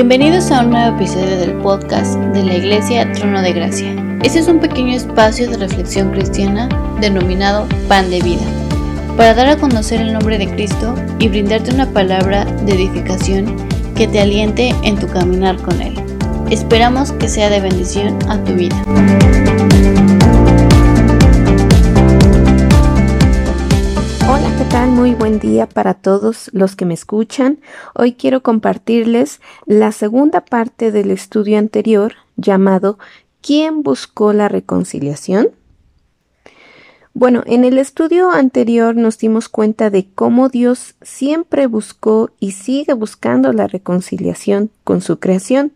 [0.00, 3.94] Bienvenidos a un nuevo episodio del podcast de la Iglesia Trono de Gracia.
[4.22, 6.70] Este es un pequeño espacio de reflexión cristiana
[7.02, 8.46] denominado Pan de Vida,
[9.18, 13.54] para dar a conocer el nombre de Cristo y brindarte una palabra de edificación
[13.94, 15.94] que te aliente en tu caminar con Él.
[16.48, 18.82] Esperamos que sea de bendición a tu vida.
[25.00, 27.60] Muy buen día para todos los que me escuchan.
[27.94, 32.98] Hoy quiero compartirles la segunda parte del estudio anterior llamado
[33.40, 35.52] ¿Quién buscó la reconciliación?
[37.14, 42.92] Bueno, en el estudio anterior nos dimos cuenta de cómo Dios siempre buscó y sigue
[42.92, 45.72] buscando la reconciliación con su creación.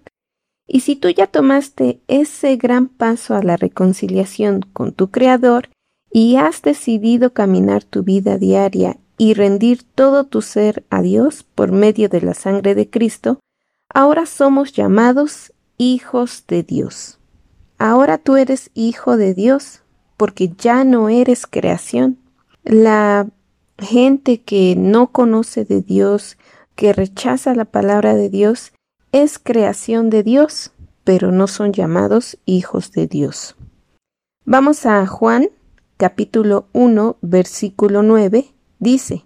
[0.66, 5.70] Y si tú ya tomaste ese gran paso a la reconciliación con tu Creador
[6.12, 11.72] y has decidido caminar tu vida diaria y rendir todo tu ser a Dios por
[11.72, 13.38] medio de la sangre de Cristo,
[13.88, 17.18] ahora somos llamados hijos de Dios.
[17.78, 19.82] Ahora tú eres hijo de Dios
[20.16, 22.18] porque ya no eres creación.
[22.62, 23.28] La
[23.78, 26.38] gente que no conoce de Dios,
[26.76, 28.72] que rechaza la palabra de Dios,
[29.12, 30.72] es creación de Dios,
[31.04, 33.56] pero no son llamados hijos de Dios.
[34.44, 35.48] Vamos a Juan
[35.96, 38.53] capítulo 1 versículo 9
[38.84, 39.24] dice,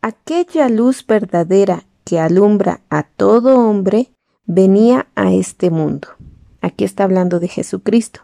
[0.00, 4.12] Aquella luz verdadera que alumbra a todo hombre
[4.46, 6.08] venía a este mundo.
[6.60, 8.20] Aquí está hablando de Jesucristo.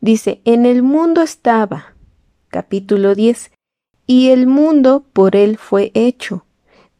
[0.00, 1.94] Dice, en el mundo estaba,
[2.48, 3.50] capítulo 10,
[4.06, 6.46] y el mundo por él fue hecho,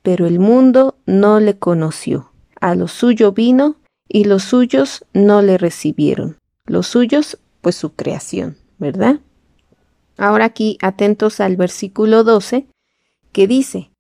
[0.03, 2.33] pero el mundo no le conoció.
[2.61, 3.77] A lo suyo vino
[4.09, 6.37] y los suyos no le recibieron.
[6.67, 9.21] Los suyos, pues su creación, ¿verdad?
[10.17, 12.67] Ahora aquí atentos al versículo 12,
[13.33, 13.91] que dice,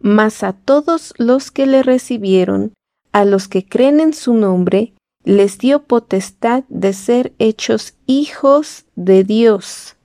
[0.00, 2.74] Mas a todos los que le recibieron,
[3.12, 9.24] a los que creen en su nombre, les dio potestad de ser hechos hijos de
[9.24, 9.96] Dios.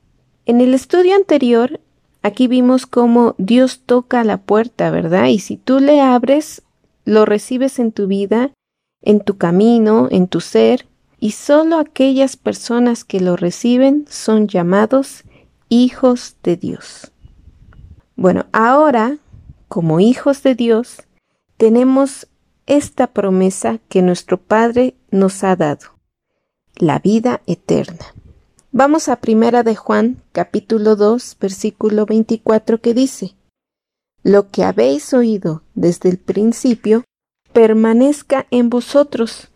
[0.45, 1.79] En el estudio anterior,
[2.21, 5.27] aquí vimos cómo Dios toca la puerta, ¿verdad?
[5.27, 6.61] Y si tú le abres,
[7.03, 8.51] lo recibes en tu vida,
[9.01, 10.85] en tu camino, en tu ser,
[11.19, 15.23] y solo aquellas personas que lo reciben son llamados
[15.69, 17.11] hijos de Dios.
[18.15, 19.17] Bueno, ahora,
[19.67, 21.03] como hijos de Dios,
[21.57, 22.27] tenemos
[22.65, 25.97] esta promesa que nuestro Padre nos ha dado,
[26.75, 28.13] la vida eterna.
[28.71, 33.35] Vamos a primera de Juan, capítulo 2, versículo 24 que dice:
[34.23, 37.03] Lo que habéis oído desde el principio
[37.53, 39.49] permanezca en vosotros.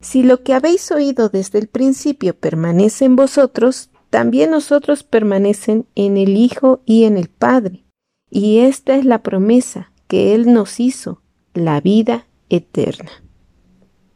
[0.00, 6.16] Si lo que habéis oído desde el principio permanece en vosotros, también nosotros permanecen en
[6.16, 7.84] el Hijo y en el Padre.
[8.30, 11.22] Y esta es la promesa que Él nos hizo,
[11.54, 13.10] la vida eterna.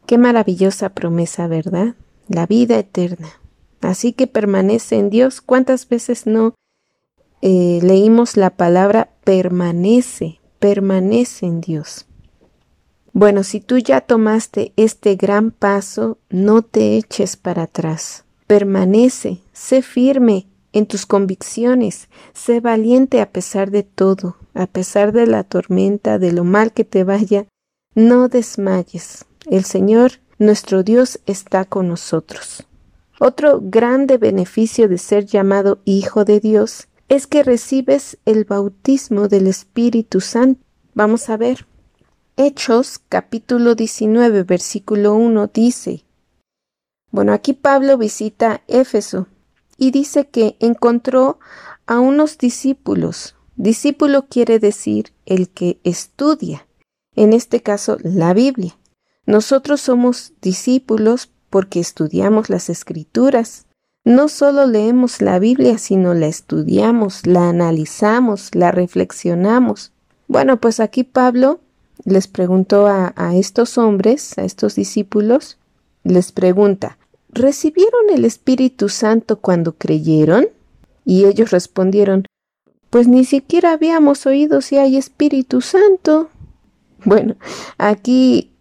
[0.05, 1.95] Qué maravillosa promesa, ¿verdad?
[2.27, 3.29] La vida eterna.
[3.81, 5.41] Así que permanece en Dios.
[5.41, 6.55] ¿Cuántas veces no
[7.41, 12.07] eh, leímos la palabra permanece, permanece en Dios?
[13.11, 18.25] Bueno, si tú ya tomaste este gran paso, no te eches para atrás.
[18.53, 25.25] Permanece, sé firme en tus convicciones, sé valiente a pesar de todo, a pesar de
[25.25, 27.47] la tormenta, de lo mal que te vaya,
[27.95, 29.25] no desmayes.
[29.49, 32.67] El Señor, nuestro Dios, está con nosotros.
[33.19, 39.47] Otro grande beneficio de ser llamado Hijo de Dios es que recibes el bautismo del
[39.47, 40.61] Espíritu Santo.
[40.93, 41.65] Vamos a ver.
[42.37, 46.03] Hechos capítulo 19 versículo 1 dice,
[47.13, 49.27] bueno, aquí Pablo visita Éfeso
[49.77, 51.39] y dice que encontró
[51.85, 53.35] a unos discípulos.
[53.55, 56.65] Discípulo quiere decir el que estudia,
[57.15, 58.75] en este caso la Biblia.
[59.27, 63.67] Nosotros somos discípulos porque estudiamos las escrituras.
[64.03, 69.91] No solo leemos la Biblia, sino la estudiamos, la analizamos, la reflexionamos.
[70.27, 71.59] Bueno, pues aquí Pablo
[72.05, 75.59] les preguntó a, a estos hombres, a estos discípulos,
[76.03, 76.97] les pregunta,
[77.33, 80.47] ¿recibieron el Espíritu Santo cuando creyeron?
[81.05, 82.25] Y ellos respondieron,
[82.89, 86.29] pues ni siquiera habíamos oído si hay Espíritu Santo.
[87.03, 87.35] Bueno,
[87.77, 88.51] aquí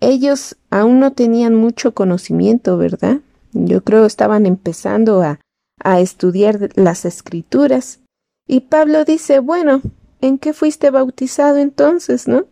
[0.00, 3.20] ellos aún no tenían mucho conocimiento, ¿verdad?
[3.52, 5.40] Yo creo estaban empezando a,
[5.82, 8.00] a estudiar las escrituras.
[8.46, 9.82] Y Pablo dice, bueno,
[10.20, 12.46] ¿en qué fuiste bautizado entonces, no?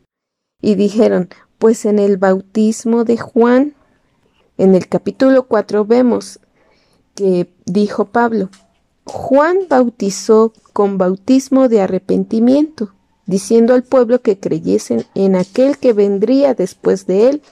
[0.60, 1.28] Y dijeron,
[1.58, 3.74] pues en el bautismo de Juan.
[4.58, 6.40] En el capítulo 4 vemos
[7.14, 8.50] que dijo Pablo,
[9.04, 12.92] Juan bautizó con bautismo de arrepentimiento
[13.28, 17.42] diciendo al pueblo que creyesen en aquel que vendría después de él,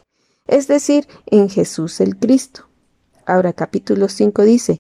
[0.46, 2.62] es decir, en Jesús el Cristo.
[3.26, 4.78] Ahora capítulo 5 dice,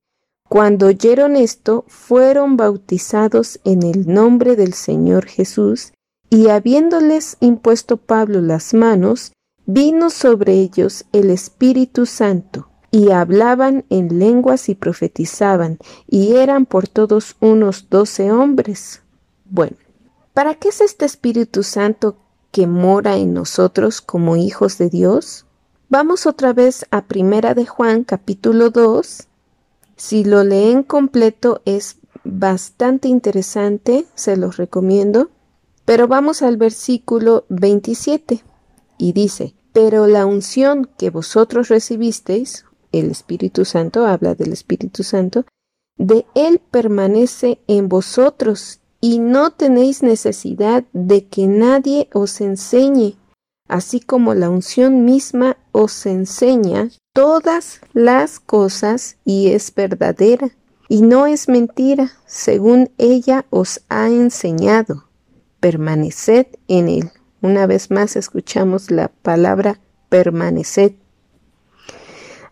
[0.48, 5.92] cuando oyeron esto, fueron bautizados en el nombre del Señor Jesús,
[6.30, 9.32] y habiéndoles impuesto Pablo las manos,
[9.66, 15.78] vino sobre ellos el Espíritu Santo, y hablaban en lenguas y profetizaban,
[16.08, 19.02] y eran por todos unos doce hombres.
[19.44, 19.76] Bueno,
[20.32, 22.16] ¿para qué es este Espíritu Santo
[22.52, 25.44] que mora en nosotros como hijos de Dios?
[25.88, 29.28] Vamos otra vez a Primera de Juan capítulo 2,
[29.96, 35.30] si lo leen completo es bastante interesante, se los recomiendo.
[35.84, 38.42] Pero vamos al versículo 27
[38.98, 45.44] y dice, pero la unción que vosotros recibisteis, el Espíritu Santo, habla del Espíritu Santo,
[45.98, 53.18] de Él permanece en vosotros y no tenéis necesidad de que nadie os enseñe,
[53.68, 60.52] así como la unción misma os enseña todas las cosas y es verdadera
[60.88, 65.04] y no es mentira, según ella os ha enseñado.
[65.60, 67.10] Permaneced en él.
[67.46, 69.78] Una vez más escuchamos la palabra
[70.08, 70.94] permaneced.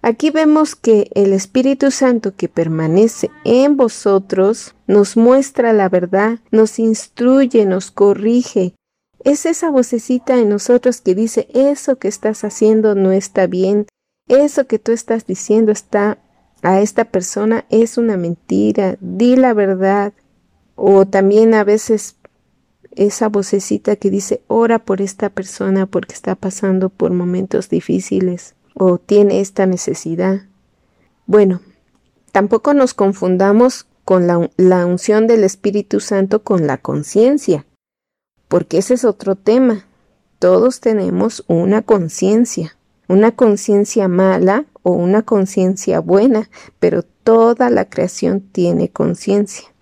[0.02, 6.78] Aquí vemos que el Espíritu Santo que permanece en vosotros nos muestra la verdad, nos
[6.78, 8.76] instruye, nos corrige.
[9.24, 13.86] Es esa vocecita en nosotros que dice, eso que estás haciendo no está bien,
[14.28, 16.18] eso que tú estás diciendo está
[16.62, 20.12] a esta persona es una mentira, di la verdad.
[20.76, 22.16] O también a veces
[22.96, 28.98] esa vocecita que dice, ora por esta persona porque está pasando por momentos difíciles o
[28.98, 30.42] tiene esta necesidad.
[31.26, 31.60] Bueno,
[32.32, 37.66] tampoco nos confundamos con la, la unción del Espíritu Santo con la conciencia,
[38.48, 39.86] porque ese es otro tema.
[40.38, 42.76] Todos tenemos una conciencia
[43.08, 46.48] una conciencia mala o una conciencia buena,
[46.78, 49.73] pero toda la creación tiene conciencia.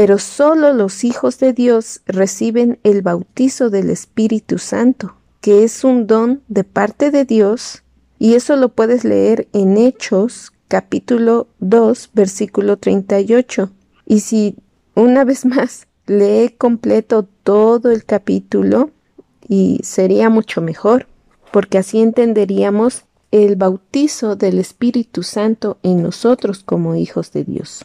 [0.00, 6.06] Pero solo los hijos de Dios reciben el bautizo del Espíritu Santo, que es un
[6.06, 7.82] don de parte de Dios,
[8.16, 13.72] y eso lo puedes leer en Hechos capítulo 2 versículo 38.
[14.06, 14.54] Y si
[14.94, 18.92] una vez más lee completo todo el capítulo,
[19.48, 21.08] y sería mucho mejor
[21.50, 23.02] porque así entenderíamos
[23.32, 27.84] el bautizo del Espíritu Santo en nosotros como hijos de Dios.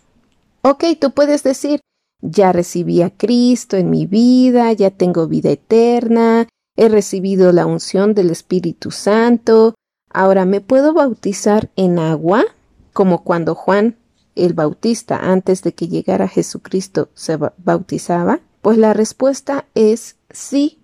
[0.62, 1.82] Ok, tú puedes decir,
[2.24, 8.16] ya recibí a Cristo en mi vida, ya tengo vida eterna, he recibido la unción
[8.16, 9.76] del Espíritu Santo,
[10.10, 12.46] ahora me puedo bautizar en agua,
[12.94, 13.98] como cuando Juan
[14.36, 18.40] el Bautista, antes de que llegara Jesucristo, se bautizaba?
[18.62, 20.80] Pues la respuesta es sí.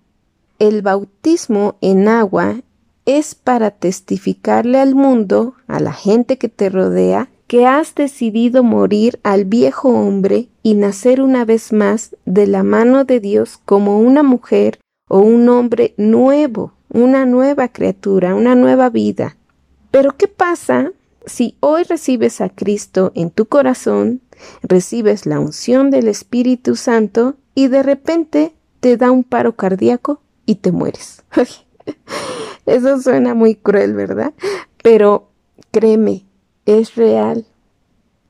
[0.58, 2.60] El bautismo en agua
[3.06, 9.18] es para testificarle al mundo, a la gente que te rodea, que has decidido morir
[9.24, 14.22] al viejo hombre y nacer una vez más de la mano de Dios como una
[14.22, 19.36] mujer o un hombre nuevo, una nueva criatura, una nueva vida.
[19.90, 20.92] Pero ¿qué pasa
[21.26, 24.20] si hoy recibes a Cristo en tu corazón,
[24.62, 30.54] recibes la unción del Espíritu Santo y de repente te da un paro cardíaco y
[30.54, 31.24] te mueres?
[32.66, 34.34] Eso suena muy cruel, ¿verdad?
[34.84, 35.30] Pero
[35.72, 36.29] créeme,
[36.78, 37.46] es real,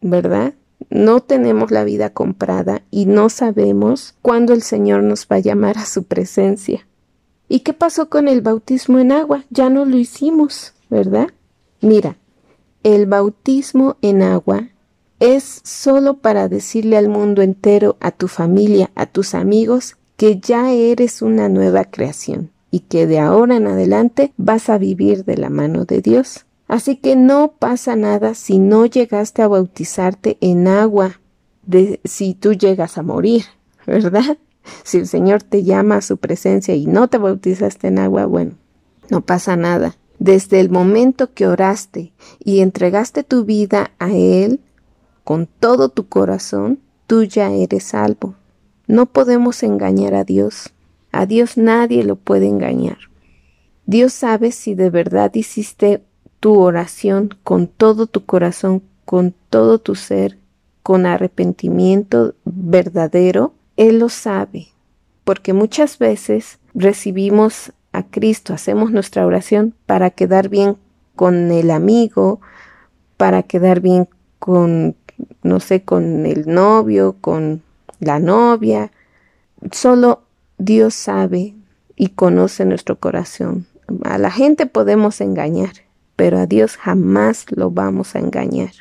[0.00, 0.54] ¿verdad?
[0.88, 5.76] No tenemos la vida comprada y no sabemos cuándo el Señor nos va a llamar
[5.76, 6.86] a su presencia.
[7.48, 9.44] ¿Y qué pasó con el bautismo en agua?
[9.50, 11.28] Ya no lo hicimos, ¿verdad?
[11.82, 12.16] Mira,
[12.82, 14.68] el bautismo en agua
[15.18, 20.72] es solo para decirle al mundo entero, a tu familia, a tus amigos, que ya
[20.72, 25.50] eres una nueva creación y que de ahora en adelante vas a vivir de la
[25.50, 26.46] mano de Dios.
[26.70, 31.20] Así que no pasa nada si no llegaste a bautizarte en agua,
[31.66, 33.44] de, si tú llegas a morir,
[33.86, 34.38] ¿verdad?
[34.84, 38.52] Si el Señor te llama a su presencia y no te bautizaste en agua, bueno,
[39.08, 39.96] no pasa nada.
[40.20, 44.60] Desde el momento que oraste y entregaste tu vida a Él
[45.24, 48.36] con todo tu corazón, tú ya eres salvo.
[48.86, 50.70] No podemos engañar a Dios.
[51.10, 52.98] A Dios nadie lo puede engañar.
[53.86, 56.04] Dios sabe si de verdad hiciste
[56.40, 60.38] tu oración con todo tu corazón, con todo tu ser,
[60.82, 63.52] con arrepentimiento verdadero.
[63.76, 64.68] Él lo sabe,
[65.24, 70.76] porque muchas veces recibimos a Cristo, hacemos nuestra oración para quedar bien
[71.14, 72.40] con el amigo,
[73.16, 74.96] para quedar bien con,
[75.42, 77.62] no sé, con el novio, con
[77.98, 78.90] la novia.
[79.72, 80.22] Solo
[80.56, 81.54] Dios sabe
[81.96, 83.66] y conoce nuestro corazón.
[84.04, 85.72] A la gente podemos engañar,
[86.20, 88.72] pero a Dios jamás lo vamos a engañar.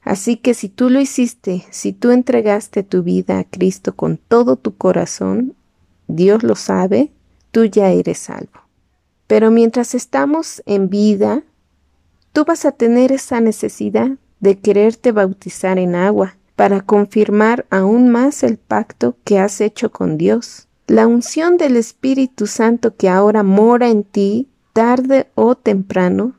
[0.00, 4.56] Así que si tú lo hiciste, si tú entregaste tu vida a Cristo con todo
[4.56, 5.54] tu corazón,
[6.06, 7.12] Dios lo sabe,
[7.50, 8.62] tú ya eres salvo.
[9.26, 11.42] Pero mientras estamos en vida,
[12.32, 18.42] tú vas a tener esa necesidad de quererte bautizar en agua para confirmar aún más
[18.42, 20.68] el pacto que has hecho con Dios.
[20.86, 26.37] La unción del Espíritu Santo que ahora mora en ti, tarde o temprano,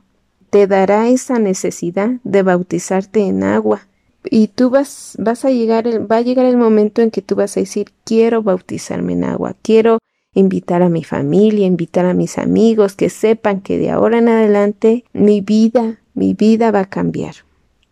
[0.50, 3.86] te dará esa necesidad de bautizarte en agua.
[4.24, 7.56] Y tú vas, vas a llegar, va a llegar el momento en que tú vas
[7.56, 9.98] a decir, quiero bautizarme en agua, quiero
[10.34, 15.04] invitar a mi familia, invitar a mis amigos, que sepan que de ahora en adelante
[15.12, 17.36] mi vida, mi vida va a cambiar.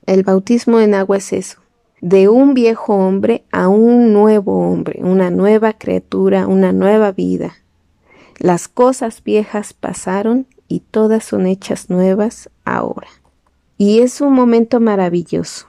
[0.07, 1.61] El bautismo en agua es eso,
[2.01, 7.57] de un viejo hombre a un nuevo hombre, una nueva criatura, una nueva vida.
[8.39, 13.09] Las cosas viejas pasaron y todas son hechas nuevas ahora.
[13.77, 15.67] Y es un momento maravilloso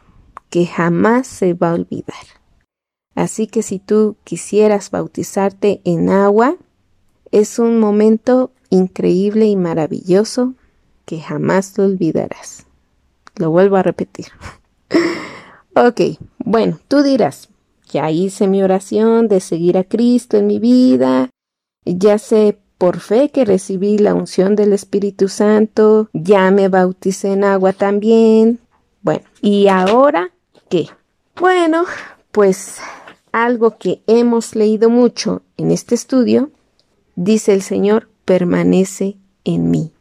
[0.50, 2.15] que jamás se va a olvidar.
[3.15, 6.58] Así que si tú quisieras bautizarte en agua,
[7.32, 10.53] es un momento increíble y maravilloso
[11.06, 12.65] que jamás lo olvidarás.
[13.36, 14.27] Lo vuelvo a repetir.
[15.75, 17.50] ok, bueno, tú dirás,
[17.91, 21.29] ya hice mi oración de seguir a Cristo en mi vida,
[21.86, 27.43] ya sé por fe que recibí la unción del Espíritu Santo, ya me bauticé en
[27.43, 28.59] agua también.
[29.01, 30.31] Bueno, ¿y ahora
[30.69, 30.88] qué?
[31.36, 31.83] Bueno,
[32.31, 32.77] pues
[33.33, 36.51] algo que hemos leído mucho en este estudio,
[37.17, 39.91] dice el Señor, permanece en mí.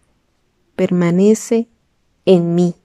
[0.76, 1.66] Permanece
[2.26, 2.76] en mí.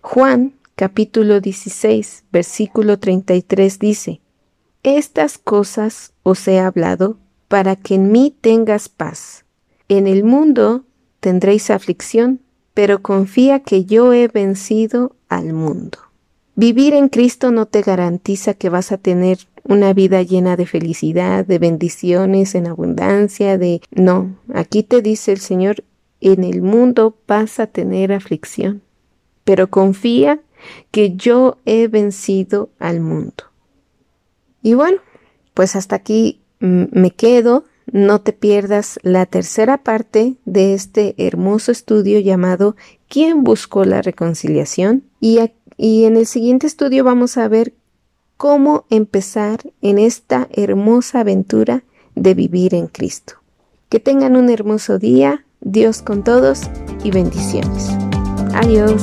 [0.00, 4.22] Juan capítulo 16, versículo 33 dice,
[4.82, 9.44] Estas cosas os he hablado para que en mí tengas paz.
[9.88, 10.84] En el mundo
[11.20, 12.40] tendréis aflicción,
[12.74, 15.98] pero confía que yo he vencido al mundo.
[16.54, 21.44] Vivir en Cristo no te garantiza que vas a tener una vida llena de felicidad,
[21.44, 23.80] de bendiciones, en abundancia, de...
[23.90, 25.84] No, aquí te dice el Señor,
[26.20, 28.82] en el mundo vas a tener aflicción,
[29.44, 30.40] pero confía
[30.90, 33.44] que yo he vencido al mundo.
[34.62, 34.98] Y bueno,
[35.54, 37.64] pues hasta aquí me quedo.
[37.92, 42.76] No te pierdas la tercera parte de este hermoso estudio llamado
[43.08, 45.04] ¿Quién buscó la reconciliación?
[45.20, 45.38] Y
[45.76, 47.74] y en el siguiente estudio vamos a ver
[48.36, 51.84] cómo empezar en esta hermosa aventura
[52.14, 53.34] de vivir en Cristo.
[53.88, 56.62] Que tengan un hermoso día, Dios con todos
[57.04, 57.90] y bendiciones.
[58.54, 59.02] Adiós.